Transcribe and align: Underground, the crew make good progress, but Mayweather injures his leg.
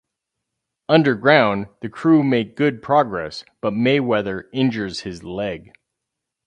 Underground, 0.89 1.67
the 1.81 1.87
crew 1.87 2.23
make 2.23 2.55
good 2.55 2.81
progress, 2.81 3.45
but 3.61 3.73
Mayweather 3.75 4.45
injures 4.51 5.01
his 5.01 5.23
leg. 5.23 5.73